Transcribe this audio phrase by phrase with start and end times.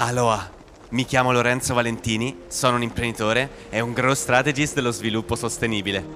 [0.00, 0.48] Aloha,
[0.90, 6.06] mi chiamo Lorenzo Valentini, sono un imprenditore e un growth strategist dello sviluppo sostenibile.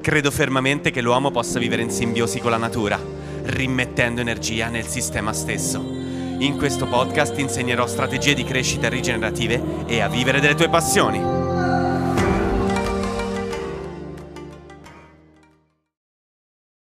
[0.00, 2.98] Credo fermamente che l'uomo possa vivere in simbiosi con la natura,
[3.42, 5.78] rimettendo energia nel sistema stesso.
[5.78, 11.18] In questo podcast insegnerò strategie di crescita rigenerative e a vivere delle tue passioni.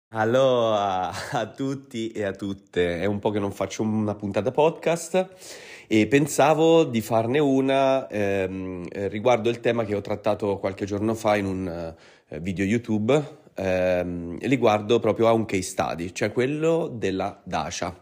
[0.09, 5.73] Allora, a tutti e a tutte, è un po' che non faccio una puntata podcast
[5.87, 11.35] e pensavo di farne una ehm, riguardo il tema che ho trattato qualche giorno fa
[11.35, 11.95] in un
[12.29, 17.95] uh, video YouTube ehm, riguardo proprio a un case study, cioè quello della Dacia.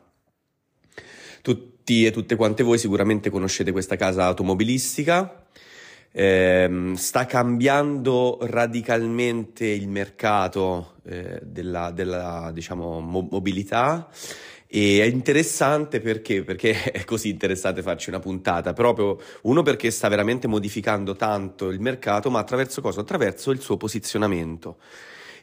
[1.42, 5.46] Tutti e tutte quante voi sicuramente conoscete questa casa automobilistica,
[6.12, 14.10] ehm, sta cambiando radicalmente il mercato eh, della, della diciamo, mo- mobilità
[14.76, 20.08] e è interessante perché, perché è così interessante farci una puntata, proprio uno perché sta
[20.08, 23.02] veramente modificando tanto il mercato, ma attraverso cosa?
[23.02, 24.78] Attraverso il suo posizionamento.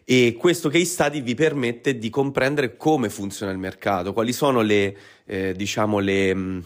[0.05, 4.97] E questo case study vi permette di comprendere come funziona il mercato, quali sono le,
[5.27, 6.63] eh, diciamo, le,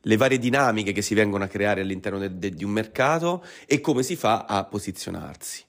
[0.00, 3.80] le, varie dinamiche che si vengono a creare all'interno de, de, di un mercato e
[3.80, 5.64] come si fa a posizionarsi.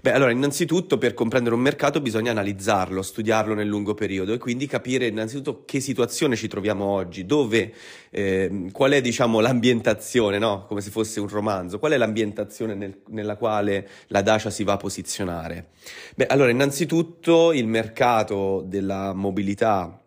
[0.00, 4.66] Beh, allora, innanzitutto per comprendere un mercato bisogna analizzarlo, studiarlo nel lungo periodo e quindi
[4.66, 7.72] capire innanzitutto che situazione ci troviamo oggi, dove,
[8.10, 10.64] eh, qual è diciamo l'ambientazione, no?
[10.66, 14.74] come se fosse un romanzo, qual è l'ambientazione nel, nella quale la Dacia si va
[14.74, 15.68] a posizionare.
[16.14, 19.98] Beh, allora, innanzitutto il mercato della mobilità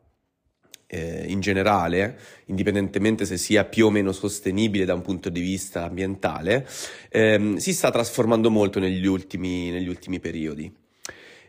[0.88, 5.84] eh, in generale, indipendentemente se sia più o meno sostenibile da un punto di vista
[5.84, 6.68] ambientale,
[7.10, 10.74] ehm, si sta trasformando molto negli ultimi, negli ultimi periodi.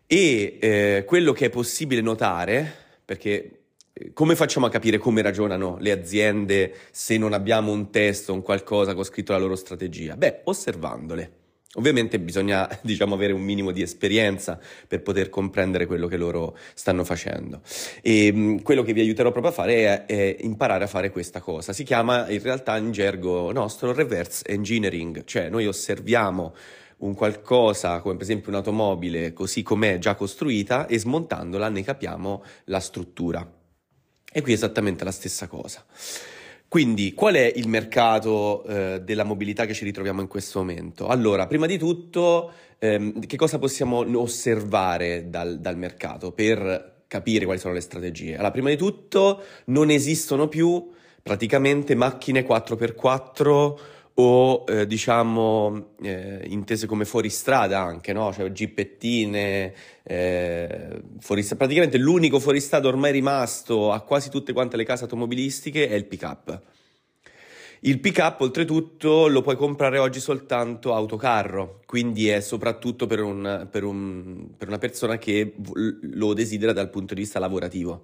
[0.07, 2.73] E eh, quello che è possibile notare,
[3.05, 3.61] perché
[3.93, 8.43] eh, come facciamo a capire come ragionano le aziende se non abbiamo un testo, un
[8.43, 10.17] qualcosa con scritto la loro strategia?
[10.17, 11.33] Beh, osservandole.
[11.75, 17.05] Ovviamente bisogna, diciamo, avere un minimo di esperienza per poter comprendere quello che loro stanno
[17.05, 17.61] facendo.
[18.01, 21.41] E mh, quello che vi aiuterò proprio a fare è, è, imparare a fare questa
[21.41, 21.73] cosa.
[21.73, 26.55] Si chiama in realtà in gergo nostro reverse engineering, cioè noi osserviamo
[26.99, 32.81] un qualcosa come per esempio un'automobile così com'è già costruita e smontandola ne capiamo la
[32.81, 33.47] struttura.
[34.31, 35.85] E qui è esattamente la stessa cosa.
[36.69, 41.07] Quindi, qual è il mercato eh, della mobilità che ci ritroviamo in questo momento?
[41.07, 47.59] Allora, prima di tutto, ehm, che cosa possiamo osservare dal, dal, mercato per capire quali
[47.59, 48.35] sono le strategie?
[48.35, 50.91] Allora, prima di tutto, non esistono più
[51.23, 53.79] praticamente macchine 4x4
[54.21, 58.33] o eh, diciamo eh, intese come fuoristrada anche, no?
[58.33, 61.65] Cioè gippettine, eh, fuoristrada.
[61.65, 66.63] praticamente l'unico fuoristrada ormai rimasto a quasi tutte quante le case automobilistiche è il pick-up.
[67.83, 73.85] Il pick-up oltretutto lo puoi comprare oggi soltanto autocarro, quindi è soprattutto per, un, per,
[73.85, 75.55] un, per una persona che
[76.01, 78.03] lo desidera dal punto di vista lavorativo.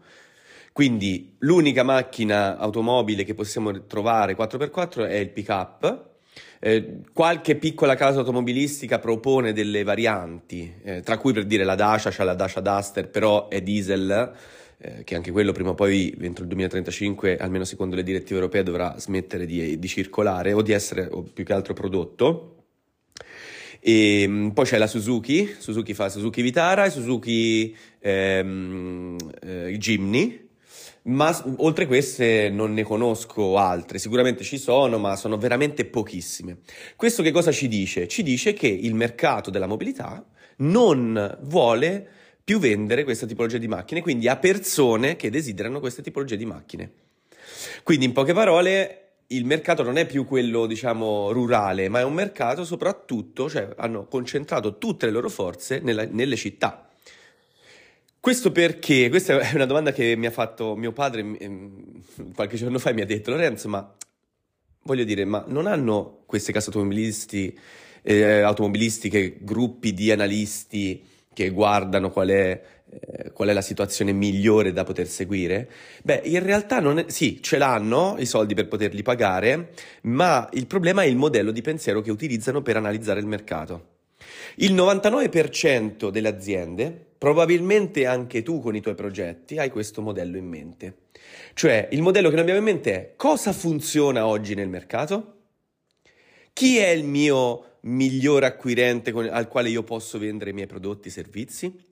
[0.75, 6.15] Quindi l'unica macchina automobile che possiamo trovare 4x4 è il pick-up.
[6.59, 12.11] Eh, qualche piccola casa automobilistica propone delle varianti, eh, tra cui per dire la Dacia,
[12.11, 14.33] c'è la Dacia Duster, però è diesel,
[14.79, 18.65] eh, che anche quello prima o poi entro il 2035, almeno secondo le direttive europee,
[18.65, 22.65] dovrà smettere di, di circolare o di essere o più che altro prodotto.
[23.79, 30.44] E ehm, poi c'è la Suzuki, Suzuki fa Suzuki Vitara e Suzuki ehm, eh, Jimny,
[31.05, 36.59] ma oltre queste non ne conosco altre, sicuramente ci sono, ma sono veramente pochissime.
[36.97, 38.09] Questo che cosa ci dice?
[38.09, 40.25] Ci dice che il mercato della mobilità
[40.59, 42.09] non vuole
[42.43, 46.93] più vendere questa tipologia di macchine, quindi a persone che desiderano queste tipologie di macchine.
[47.83, 48.99] Quindi in poche parole
[49.29, 54.07] il mercato non è più quello, diciamo, rurale, ma è un mercato soprattutto, cioè hanno
[54.07, 56.89] concentrato tutte le loro forze nella, nelle città.
[58.25, 62.79] Questo perché, questa è una domanda che mi ha fatto mio padre ehm, qualche giorno
[62.79, 63.95] fa e mi ha detto Lorenzo, ma
[64.85, 67.55] voglio dire, ma non hanno queste case automobilisti,
[68.01, 71.05] eh, automobilistiche gruppi di analisti
[71.35, 75.71] che guardano qual è, eh, qual è, la situazione migliore da poter seguire?
[76.03, 79.73] Beh, in realtà è, sì, ce l'hanno i soldi per poterli pagare,
[80.05, 83.94] ma il problema è il modello di pensiero che utilizzano per analizzare il mercato.
[84.57, 90.47] Il 99% delle aziende, probabilmente anche tu con i tuoi progetti, hai questo modello in
[90.47, 90.97] mente.
[91.55, 95.33] Cioè, il modello che noi abbiamo in mente è cosa funziona oggi nel mercato?
[96.53, 101.09] Chi è il mio miglior acquirente con, al quale io posso vendere i miei prodotti
[101.09, 101.85] e servizi?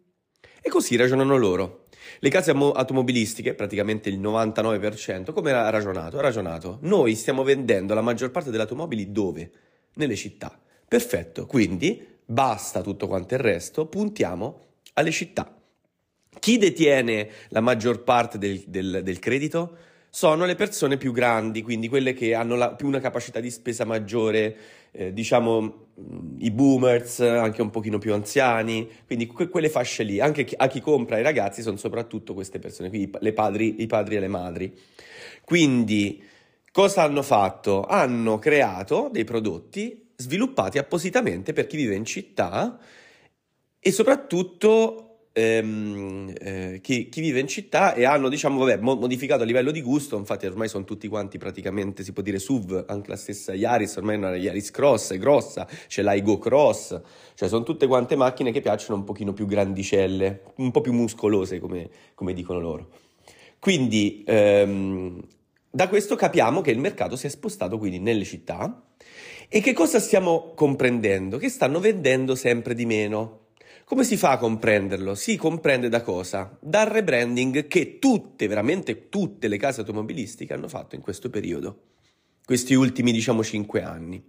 [0.61, 1.87] E così ragionano loro.
[2.20, 6.19] Le case automobilistiche, praticamente il 99%, come ha ragionato?
[6.19, 9.50] Ha ragionato, noi stiamo vendendo la maggior parte delle automobili dove?
[9.94, 10.56] Nelle città.
[10.87, 14.61] Perfetto, quindi basta tutto quanto il resto, puntiamo
[14.94, 15.55] alle città.
[16.38, 19.76] Chi detiene la maggior parte del, del, del credito?
[20.08, 24.56] Sono le persone più grandi, quindi quelle che hanno la, una capacità di spesa maggiore,
[24.90, 25.87] eh, diciamo
[26.38, 30.20] i boomers, anche un pochino più anziani, quindi que- quelle fasce lì.
[30.20, 33.87] Anche chi, a chi compra i ragazzi sono soprattutto queste persone, quindi i padri, i
[33.87, 34.78] padri e le madri.
[35.44, 36.23] Quindi
[36.70, 37.85] cosa hanno fatto?
[37.85, 42.78] Hanno creato dei prodotti sviluppati appositamente per chi vive in città
[43.78, 49.46] e soprattutto ehm, eh, chi, chi, vive in città e hanno diciamo vabbè, modificato a
[49.46, 53.16] livello di gusto infatti ormai sono tutti quanti praticamente si può dire SUV anche la
[53.16, 57.00] stessa Yaris ormai è una Yaris Cross è grossa c'è la Go Cross
[57.34, 61.58] cioè sono tutte quante macchine che piacciono un pochino più grandicelle un po' più muscolose
[61.58, 62.88] come, come dicono loro.
[63.58, 65.20] Quindi ehm,
[65.70, 68.82] da questo capiamo che il mercato si è spostato quindi nelle città
[69.54, 71.37] e che cosa stiamo comprendendo?
[71.37, 73.49] Che stanno vendendo sempre di meno.
[73.84, 75.14] Come si fa a comprenderlo?
[75.14, 76.56] Si comprende da cosa?
[76.58, 81.82] Dal rebranding che tutte, veramente tutte le case automobilistiche hanno fatto in questo periodo,
[82.46, 84.25] questi ultimi diciamo 5 anni.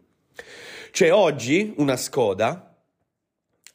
[0.92, 2.86] Cioè oggi una Skoda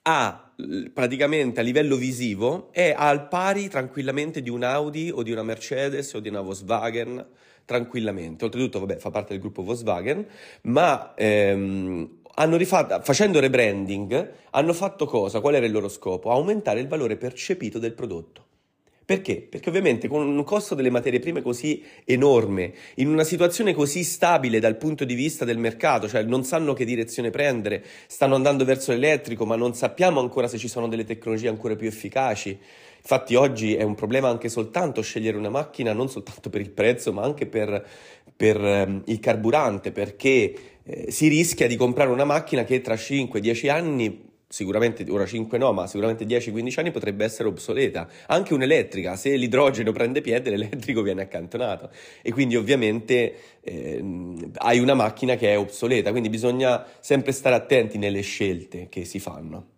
[0.03, 0.53] ha
[0.93, 6.13] praticamente a livello visivo è al pari tranquillamente di un Audi o di una Mercedes
[6.13, 7.27] o di una Volkswagen
[7.69, 8.47] tranquillamente.
[8.47, 10.27] Oltretutto, vabbè, fa parte del gruppo Volkswagen,
[10.63, 15.41] ma ehm, hanno rifatto, facendo rebranding, hanno fatto cosa?
[15.41, 16.31] Qual era il loro scopo?
[16.31, 18.47] Aumentare il valore percepito del prodotto.
[19.09, 19.41] Perché?
[19.41, 24.61] Perché ovviamente con un costo delle materie prime così enorme, in una situazione così stabile
[24.61, 28.93] dal punto di vista del mercato, cioè non sanno che direzione prendere, stanno andando verso
[28.93, 32.59] l'elettrico, ma non sappiamo ancora se ci sono delle tecnologie ancora più efficaci.
[32.99, 37.11] Infatti oggi è un problema anche soltanto scegliere una macchina, non soltanto per il prezzo,
[37.11, 37.83] ma anche per,
[38.37, 43.71] per um, il carburante, perché eh, si rischia di comprare una macchina che tra 5-10
[43.71, 48.09] anni sicuramente ora 5 no, ma sicuramente 10-15 anni potrebbe essere obsoleta.
[48.27, 51.91] Anche un'elettrica, se l'idrogeno prende piede, l'elettrico viene accantonato
[52.23, 54.03] e quindi ovviamente eh,
[54.55, 59.19] hai una macchina che è obsoleta, quindi bisogna sempre stare attenti nelle scelte che si
[59.19, 59.77] fanno.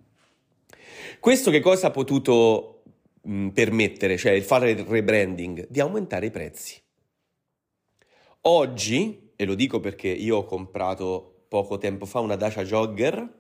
[1.19, 2.83] Questo che cosa ha potuto
[3.23, 5.67] mh, permettere, cioè il fare il rebranding?
[5.69, 6.81] Di aumentare i prezzi.
[8.43, 13.40] Oggi e lo dico perché io ho comprato poco tempo fa una Dacia Jogger,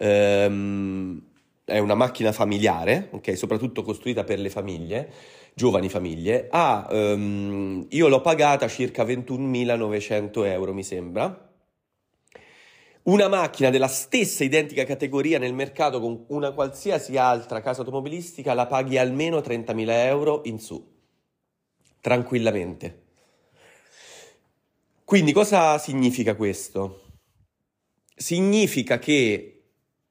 [0.00, 1.22] ehm,
[1.64, 5.12] è una macchina familiare, ok, soprattutto costruita per le famiglie,
[5.54, 11.48] giovani famiglie, ah, um, io l'ho pagata circa 21.900 euro mi sembra,
[13.02, 18.66] una macchina della stessa identica categoria nel mercato con una qualsiasi altra casa automobilistica la
[18.66, 20.82] paghi almeno 30.000 euro in su,
[22.00, 23.02] tranquillamente.
[25.04, 27.02] Quindi cosa significa questo?
[28.14, 29.59] Significa che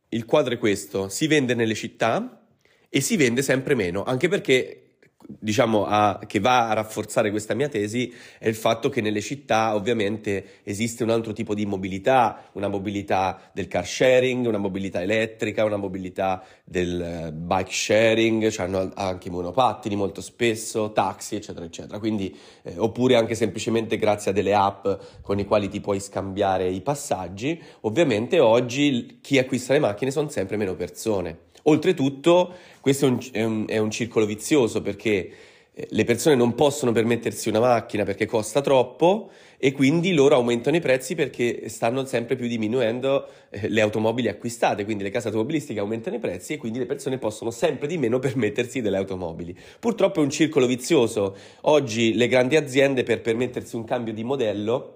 [0.10, 2.46] il quadro è questo, si vende nelle città
[2.90, 4.89] e si vende sempre meno, anche perché
[5.28, 9.76] diciamo, a, che va a rafforzare questa mia tesi è il fatto che nelle città
[9.76, 15.66] ovviamente esiste un altro tipo di mobilità, una mobilità del car sharing, una mobilità elettrica,
[15.66, 22.00] una mobilità del eh, bike sharing, cioè hanno anche monopattini molto spesso, taxi, eccetera, eccetera.
[22.00, 24.88] Quindi, eh, oppure anche semplicemente grazie a delle app
[25.22, 27.62] con i quali ti puoi scambiare i passaggi.
[27.82, 31.48] Ovviamente oggi chi acquista le macchine sono sempre meno persone.
[31.64, 35.32] Oltretutto, questo è un, è un, è un circolo vizioso perché
[35.74, 40.76] eh, le persone non possono permettersi una macchina perché costa troppo e quindi loro aumentano
[40.76, 45.80] i prezzi perché stanno sempre più diminuendo eh, le automobili acquistate, quindi le case automobilistiche
[45.80, 49.58] aumentano i prezzi e quindi le persone possono sempre di meno permettersi delle automobili.
[49.80, 51.36] Purtroppo è un circolo vizioso.
[51.62, 54.96] Oggi le grandi aziende per permettersi un cambio di modello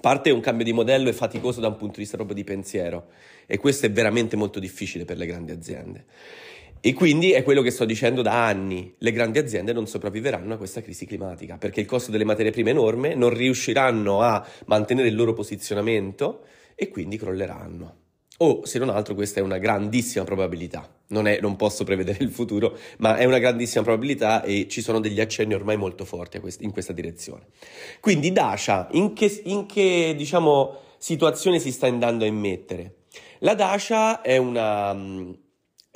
[0.00, 3.08] parte un cambio di modello è faticoso da un punto di vista proprio di pensiero
[3.46, 6.04] e questo è veramente molto difficile per le grandi aziende.
[6.80, 10.56] E quindi è quello che sto dicendo da anni, le grandi aziende non sopravviveranno a
[10.56, 15.08] questa crisi climatica perché il costo delle materie prime è enorme, non riusciranno a mantenere
[15.08, 18.05] il loro posizionamento e quindi crolleranno.
[18.38, 22.30] O se non altro questa è una grandissima probabilità, non, è, non, posso prevedere il
[22.30, 26.60] futuro, ma è una grandissima probabilità e ci sono degli accenni ormai molto forti quest-
[26.60, 27.46] in questa direzione.
[28.00, 32.96] Quindi Dacia, in che, in che diciamo, situazione si sta andando a immettere?
[33.38, 34.94] La Dacia è una,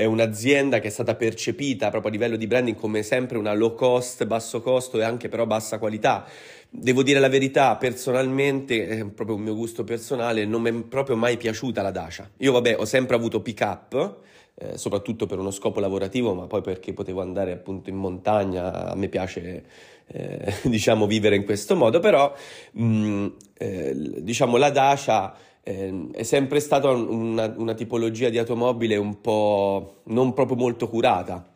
[0.01, 3.75] è un'azienda che è stata percepita proprio a livello di branding come sempre una low
[3.75, 6.25] cost, basso costo e anche però bassa qualità.
[6.71, 11.17] Devo dire la verità, personalmente, è proprio un mio gusto personale, non mi è proprio
[11.17, 12.31] mai piaciuta la Dacia.
[12.39, 14.17] Io vabbè, ho sempre avuto pick up,
[14.55, 18.95] eh, soprattutto per uno scopo lavorativo, ma poi perché potevo andare appunto in montagna, a
[18.95, 19.65] me piace
[20.07, 22.33] eh, diciamo vivere in questo modo, però
[22.73, 23.27] mh, mm,
[23.59, 23.93] eh,
[24.23, 30.33] diciamo la Dacia eh, è sempre stata una, una tipologia di automobile un po' non
[30.33, 31.49] proprio molto curata.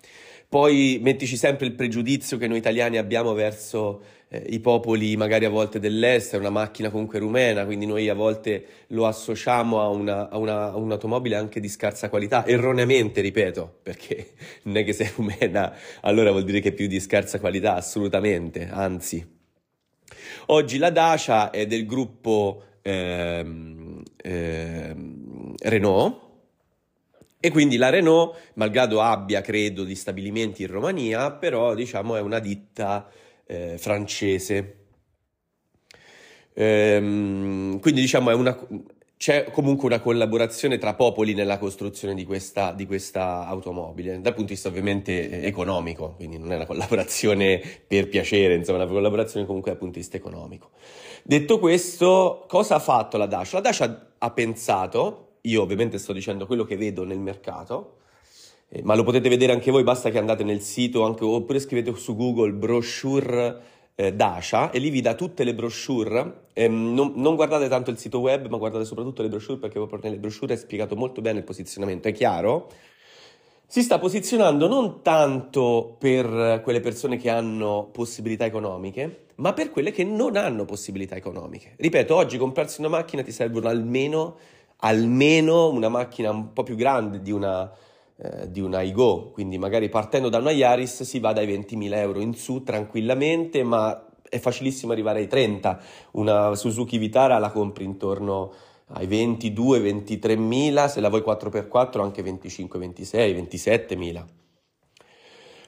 [0.49, 5.51] Poi mettici sempre il pregiudizio che noi italiani abbiamo verso eh, i popoli magari a
[5.51, 10.29] volte dell'est, è una macchina comunque rumena, quindi noi a volte lo associamo a, una,
[10.29, 14.35] a, una, a un'automobile anche di scarsa qualità, erroneamente ripeto, perché
[14.65, 17.75] non è che se è rumena allora vuol dire che è più di scarsa qualità,
[17.75, 19.27] assolutamente, anzi.
[20.47, 23.84] Oggi la Dacia è del gruppo ehm,
[24.25, 26.23] ehm, Renault,
[27.45, 32.39] e quindi la Renault, malgrado abbia, credo, di stabilimenti in Romania, però diciamo è una
[32.39, 33.07] ditta
[33.47, 34.77] eh, francese.
[36.55, 38.57] Ehm, quindi diciamo una,
[39.25, 44.49] c'è comunque una collaborazione tra popoli nella costruzione di questa, di questa, automobile, dal punto
[44.49, 48.93] di vista ovviamente eh, economico, quindi non è una collaborazione per piacere, insomma, è una
[48.93, 50.71] collaborazione comunque dal punto di vista economico.
[51.27, 53.57] Detto questo, cosa ha fatto la Dacia?
[53.57, 57.97] La Dacia ha pensato, io ovviamente sto dicendo quello che vedo nel mercato,
[58.69, 61.97] eh, ma lo potete vedere anche voi, basta che andate nel sito anche, oppure scrivete
[61.97, 63.59] su Google brochure
[63.95, 66.49] eh, Dacia e lì vi dà tutte le brochure.
[66.53, 70.01] Eh, non, non, guardate tanto il sito web, ma guardate soprattutto le brochure perché proprio
[70.03, 72.69] nelle brochure è spiegato molto bene il posizionamento, è chiaro?
[73.67, 79.91] Si sta posizionando non tanto per quelle persone che hanno possibilità economiche, ma per quelle
[79.91, 81.75] che non hanno possibilità economiche.
[81.77, 84.37] Ripeto, oggi comprarsi una macchina ti servono almeno,
[84.79, 87.69] almeno una macchina un po' più grande di una,
[88.17, 92.21] eh, di una iGo, quindi magari partendo da una Yaris si va dai 20.000 euro
[92.21, 95.81] in su tranquillamente, ma è facilissimo arrivare ai 30.
[96.13, 98.53] Una Suzuki Vitara la compri intorno
[98.89, 104.27] ai 22, 23 mila, se la vuoi 4x4 anche 25, 26, 27 mila.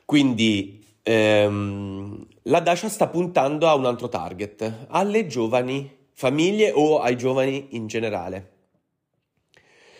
[0.04, 7.16] Quindi ehm, la Dacia sta puntando a un altro target, alle giovani famiglie o ai
[7.16, 8.52] giovani in generale.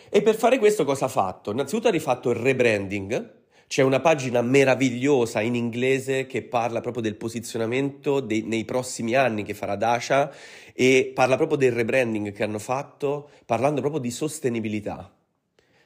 [0.09, 1.51] E per fare questo cosa ha fatto?
[1.51, 3.36] Innanzitutto ha rifatto il rebranding,
[3.67, 9.43] c'è una pagina meravigliosa in inglese che parla proprio del posizionamento dei, nei prossimi anni
[9.43, 10.31] che farà Dacia
[10.73, 15.13] e parla proprio del rebranding che hanno fatto, parlando proprio di sostenibilità.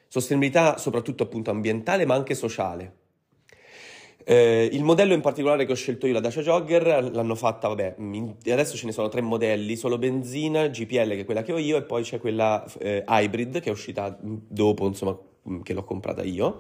[0.08, 3.00] Sostenibilità soprattutto appunto ambientale ma anche sociale.
[4.24, 7.96] Eh, il modello in particolare che ho scelto io, la Dacia Jogger, l'hanno fatta, vabbè,
[7.98, 11.58] in, adesso ce ne sono tre modelli, solo benzina, GPL che è quella che ho
[11.58, 15.18] io e poi c'è quella eh, hybrid che è uscita dopo, insomma,
[15.64, 16.60] che l'ho comprata io.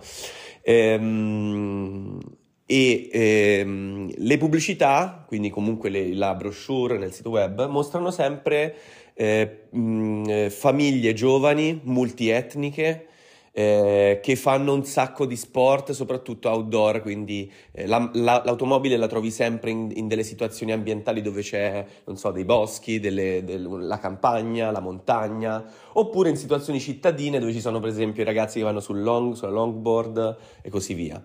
[0.63, 2.19] Ehm,
[2.65, 8.75] e ehm, le pubblicità, quindi comunque le, la brochure nel sito web, mostrano sempre
[9.13, 13.07] eh, mh, famiglie giovani, multietniche,
[13.53, 19.07] eh, che fanno un sacco di sport, soprattutto outdoor, quindi eh, la, la, l'automobile la
[19.07, 23.67] trovi sempre in, in, delle situazioni ambientali dove c'è, non so, dei boschi, delle, del,
[23.69, 28.59] la campagna, la montagna, oppure in situazioni cittadine dove ci sono per esempio i ragazzi
[28.59, 31.23] che vanno sul long, sulla longboard e così via.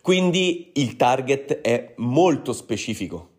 [0.00, 3.30] Quindi il target è molto specifico.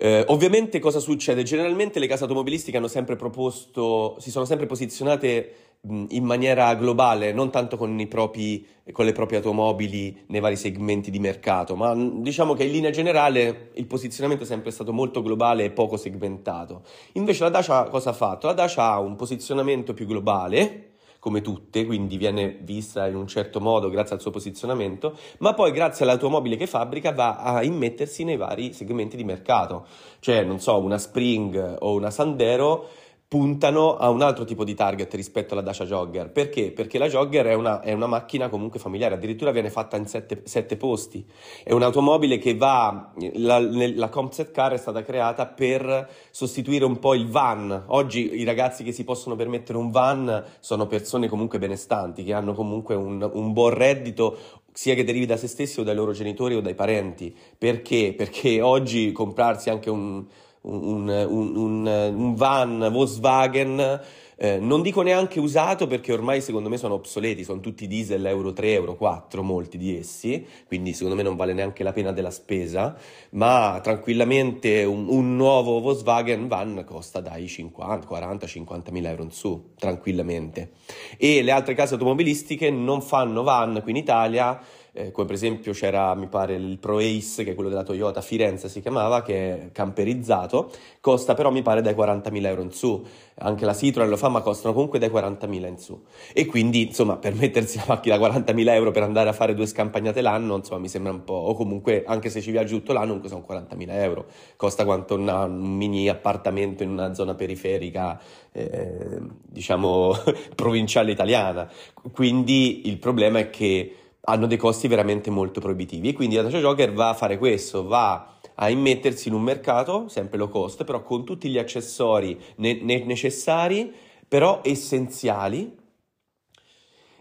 [0.00, 1.42] Eh, ovviamente cosa succede?
[1.42, 7.50] Generalmente le case automobilistiche hanno sempre proposto, si sono sempre posizionate in maniera globale, non
[7.50, 12.64] tanto con, propri, con, le proprie automobili nei vari segmenti di mercato, ma diciamo che
[12.64, 16.82] in linea generale il posizionamento è sempre stato molto globale e poco segmentato.
[17.12, 18.48] Invece la Dacia cosa ha fatto?
[18.48, 20.86] La Dacia ha un posizionamento più globale,
[21.20, 25.72] come tutte, quindi viene vista in un certo modo grazie al suo posizionamento, ma poi
[25.72, 29.86] grazie all'automobile che fabbrica va a immettersi nei vari segmenti di mercato.
[30.20, 32.88] Cioè, non so, una Spring o una Sandero
[33.28, 36.30] puntano a un altro tipo di target rispetto alla Dacia Jogger.
[36.30, 36.72] Perché?
[36.72, 40.40] Perché la Jogger è una, è una macchina comunque familiare, addirittura viene fatta in sette,
[40.44, 41.26] sette posti.
[41.62, 47.14] È un'automobile che va, la, la concept car è stata creata per sostituire un po'
[47.14, 47.84] il van.
[47.88, 52.54] Oggi i ragazzi che si possono permettere un van sono persone comunque benestanti, che hanno
[52.54, 54.38] comunque un, un buon reddito
[54.72, 57.36] sia che derivi da se stessi o dai loro genitori o dai parenti.
[57.58, 58.14] Perché?
[58.16, 60.24] Perché oggi comprarsi anche un
[60.68, 64.00] un, un, un, un van Volkswagen
[64.40, 68.52] Eh, non dico neanche usato perché ormai secondo me sono obsoleti, sono tutti diesel Euro
[68.52, 72.30] 3, Euro 4, molti di essi, quindi secondo me non vale neanche la pena della
[72.30, 72.96] spesa,
[73.30, 79.70] ma tranquillamente un, nuovo Volkswagen van costa dai 50, 40, 50 mila euro in su,
[79.76, 80.70] tranquillamente.
[81.16, 84.60] E le altre case automobilistiche non fanno van qui in Italia
[84.98, 88.20] eh, come per esempio c'era, mi pare, il Pro Ace, che è quello della Toyota,
[88.20, 93.06] Firenze si chiamava, che è camperizzato, costa però, mi pare, dai 40.000 euro in su.
[93.40, 96.02] Anche la Citroen lo fa, ma costano comunque dai 40.000 in su.
[96.32, 99.66] E quindi, insomma, per mettersi la macchina da 40.000 euro per andare a fare due
[99.66, 101.34] scampagnate l'anno, insomma, mi sembra un po'...
[101.34, 104.26] O comunque, anche se ci viaggi tutto l'anno, comunque sono 40.000 euro.
[104.56, 110.12] Costa quanto una, un mini appartamento in una zona periferica, eh, diciamo,
[110.56, 111.70] provinciale italiana.
[112.12, 113.92] Quindi il problema è che
[114.28, 116.10] hanno dei costi veramente molto proibitivi.
[116.10, 120.08] E quindi la Dacia Joker va a fare questo, va a immettersi in un mercato,
[120.08, 123.92] sempre low cost, però con tutti gli accessori ne- ne- necessari,
[124.26, 125.76] però essenziali.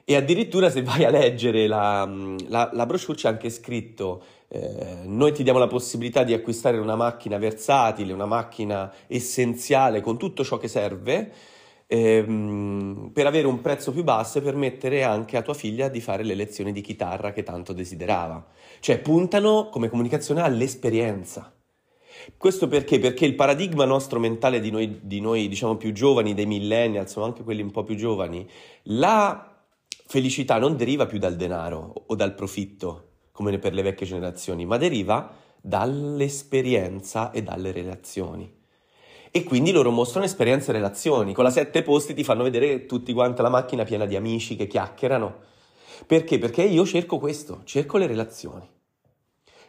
[0.04, 2.10] E addirittura se vai a leggere la,
[2.48, 6.96] la, la brochure c'è anche scritto eh, noi ti diamo la possibilità di acquistare una
[6.96, 11.32] macchina versatile, una macchina essenziale con tutto ciò che serve,
[11.88, 16.24] ehm, per avere un prezzo più basso e permettere anche a tua figlia di fare
[16.24, 18.46] le lezioni di chitarra che tanto desiderava.
[18.80, 21.52] Cioè puntano come comunicazione all'esperienza.
[22.36, 23.00] Questo perché?
[23.00, 27.24] Perché il paradigma nostro mentale di noi, di noi diciamo più giovani, dei millennials, o
[27.24, 28.48] anche quelli un po' più giovani,
[28.84, 29.56] la
[30.06, 34.78] felicità non deriva più dal denaro o dal profitto, come per le vecchie generazioni, ma
[34.78, 38.57] deriva dall'esperienza e dalle relazioni
[39.32, 41.34] e quindi loro mostrano esperienze e relazioni.
[41.34, 44.68] Con la sette posti ti fanno vedere tutti quanti la macchina piena di amici che
[44.68, 45.36] chiacchierano.
[46.06, 46.38] Perché?
[46.38, 48.76] Perché io cerco questo, cerco le relazioni.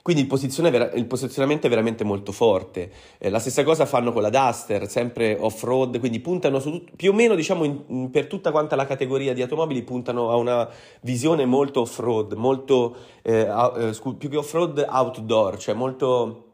[0.09, 2.91] Quindi il, il posizionamento è veramente molto forte.
[3.19, 7.11] Eh, la stessa cosa fanno con la Duster, sempre off-road, quindi puntano su tut- più
[7.11, 10.67] o meno diciamo in, per tutta quanta la categoria di automobili puntano a una
[11.03, 16.48] visione molto off-road, molto eh, uh, scu- più che off-road outdoor, cioè molto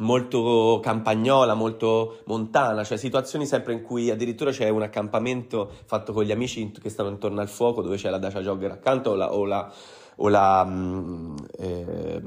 [0.00, 6.24] molto campagnola, molto montana, cioè situazioni sempre in cui addirittura c'è un accampamento fatto con
[6.24, 9.32] gli amici che stanno intorno al fuoco dove c'è la Dacia Jogger accanto o la,
[9.32, 9.72] o la,
[10.16, 12.22] o la, mm, eh,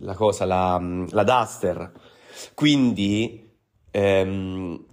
[0.00, 1.92] la cosa, la, mm, la, Duster.
[2.54, 3.50] Quindi
[3.90, 4.84] ehm,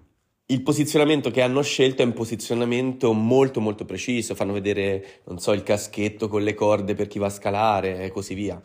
[0.48, 5.52] il posizionamento che hanno scelto è un posizionamento molto molto preciso, fanno vedere, non so,
[5.54, 8.62] il caschetto con le corde per chi va a scalare e così via.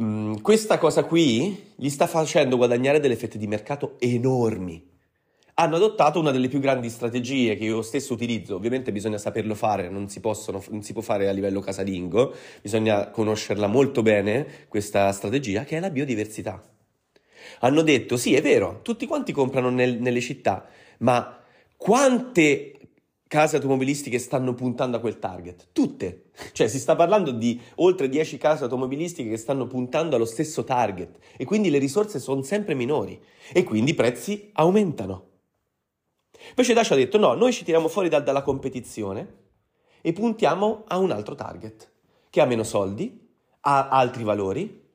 [0.00, 4.86] Mm, questa cosa qui gli sta facendo guadagnare delle fette di mercato enormi.
[5.54, 9.88] Hanno adottato una delle più grandi strategie che io stesso utilizzo, ovviamente bisogna saperlo fare,
[9.88, 12.32] non si, possono, non si può fare a livello casalingo,
[12.62, 16.62] bisogna conoscerla molto bene questa strategia che è la biodiversità.
[17.60, 21.42] Hanno detto sì, è vero, tutti quanti comprano nel, nelle città, ma
[21.76, 22.77] quante
[23.28, 25.68] case automobilistiche stanno puntando a quel target?
[25.72, 26.30] Tutte.
[26.52, 31.18] Cioè si sta parlando di oltre 10 case automobilistiche che stanno puntando allo stesso target
[31.36, 33.20] e quindi le risorse sono sempre minori
[33.52, 35.26] e quindi i prezzi aumentano.
[36.50, 39.46] Invece Dacia ha detto no, noi ci tiriamo fuori da, dalla competizione
[40.00, 41.92] e puntiamo a un altro target
[42.30, 43.28] che ha meno soldi,
[43.60, 44.86] ha altri valori,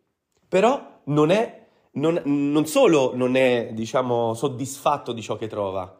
[0.48, 1.62] però non è
[1.93, 6.00] non, non solo non è, diciamo, soddisfatto di ciò che trova,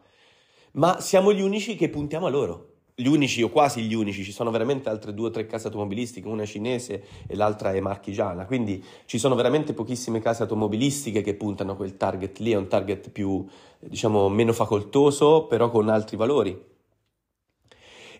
[0.74, 2.70] ma siamo gli unici che puntiamo a loro.
[2.96, 6.28] Gli unici o quasi gli unici, ci sono veramente altre due o tre case automobilistiche,
[6.28, 11.72] una cinese e l'altra è marchigiana, quindi ci sono veramente pochissime case automobilistiche che puntano
[11.72, 13.44] a quel target lì, è un target più,
[13.80, 16.72] diciamo, meno facoltoso, però con altri valori.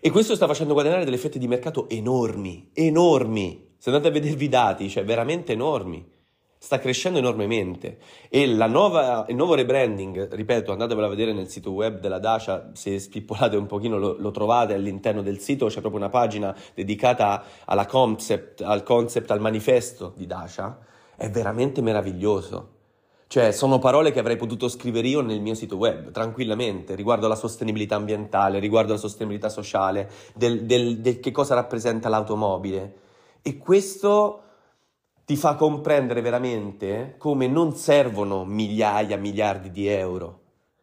[0.01, 3.75] E questo sta facendo guadagnare delle fette di mercato enormi, enormi.
[3.77, 6.05] Se andate a vedervi i dati, cioè veramente enormi
[6.65, 11.99] sta crescendo enormemente e nuova, il nuovo rebranding, ripeto, andatevelo a vedere nel sito web
[11.99, 16.09] della Dacia, se spippolate un pochino lo, lo trovate all'interno del sito, c'è proprio una
[16.09, 17.43] pagina dedicata
[17.87, 20.79] concept, al concept, al manifesto di Dacia,
[21.15, 22.69] è veramente meraviglioso.
[23.27, 27.35] Cioè, sono parole che avrei potuto scrivere io nel mio sito web, tranquillamente, riguardo alla
[27.35, 32.93] sostenibilità ambientale, riguardo alla sostenibilità sociale, del, del, del che cosa rappresenta l'automobile.
[33.43, 34.44] E questo
[35.25, 40.41] ti fa comprendere veramente come non servono migliaia, miliardi di euro.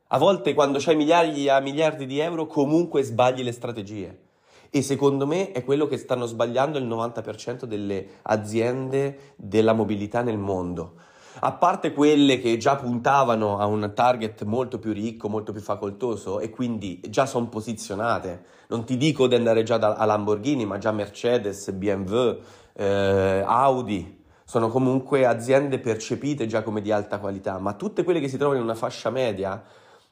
[0.09, 4.21] A volte quando c'hai migliaia, miliardi di euro comunque sbagli le strategie.
[4.69, 10.39] E secondo me è quello che stanno sbagliando il 90% delle aziende della mobilità nel
[10.39, 10.95] mondo.
[11.41, 16.41] A parte quelle che già puntavano a un target molto più ricco, molto più facoltoso
[16.41, 18.45] e quindi già sono posizionate.
[18.69, 22.39] Non ti dico di andare già da, a Lamborghini, ma già Mercedes, BMW,
[22.75, 24.21] eh, Audi,
[24.53, 28.59] sono comunque aziende percepite già come di alta qualità, ma tutte quelle che si trovano
[28.59, 29.63] in una fascia media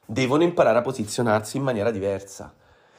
[0.03, 2.51] devono imparare a posizionarsi in maniera diversa.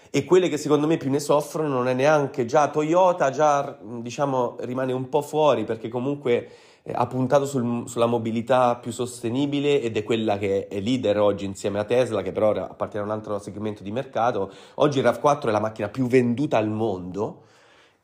[0.09, 4.57] e quelle che secondo me più ne soffrono non è neanche già Toyota, già diciamo
[4.61, 6.49] rimane un po' fuori perché comunque
[6.85, 11.45] eh, ha puntato sul, sulla mobilità più sostenibile ed è quella che è leader oggi
[11.45, 14.53] insieme a Tesla che però appartiene a un altro segmento di mercato.
[14.77, 17.51] Oggi il RAV4 è la macchina più venduta al mondo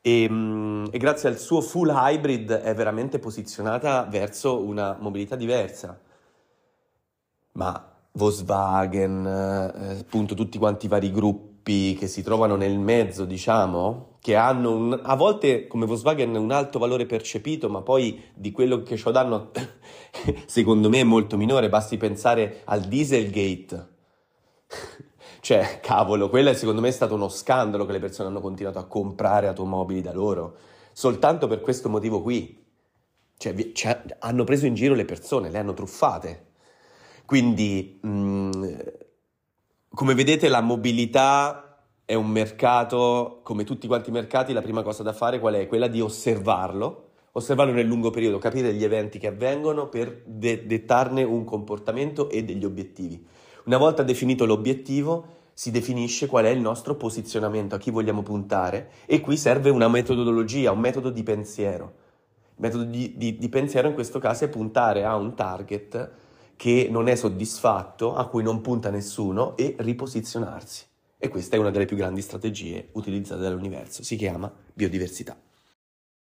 [0.01, 0.23] e,
[0.91, 5.99] e grazie al suo full hybrid è veramente posizionata verso una mobilità diversa.
[7.53, 14.17] Ma Volkswagen, eh, appunto tutti quanti i vari gruppi che si trovano nel mezzo, diciamo,
[14.21, 18.81] che hanno un, a volte come Volkswagen un alto valore percepito, ma poi di quello
[18.83, 19.51] che ciò danno,
[20.47, 23.87] secondo me è molto minore, basti pensare al Dieselgate.
[25.41, 28.85] Cioè, cavolo, quello secondo me è stato uno scandalo che le persone hanno continuato a
[28.85, 30.55] comprare automobili da loro,
[30.93, 32.57] soltanto per questo motivo qui.
[33.37, 36.47] Cioè, cioè hanno preso in giro le persone, le hanno truffate.
[37.25, 38.63] Quindi, mh, mm,
[39.89, 41.69] come vedete, la mobilità
[42.03, 45.67] è un mercato, come tutti quanti i mercati, la prima cosa da fare qual è?
[45.67, 51.23] Quella di osservarlo, osservarlo nel lungo periodo, capire gli eventi che avvengono per de- dettarne
[51.23, 53.25] un comportamento e degli obiettivi.
[53.65, 58.91] Una volta definito l'obiettivo, si definisce qual è il nostro posizionamento, a chi vogliamo puntare
[59.05, 61.93] e qui serve una metodologia, un metodo di pensiero.
[62.55, 66.11] Il metodo di, di, di pensiero in questo caso è puntare a un target
[66.55, 70.85] che non è soddisfatto, a cui non punta nessuno e riposizionarsi.
[71.17, 75.37] E questa è una delle più grandi strategie utilizzate dall'universo, si chiama biodiversità.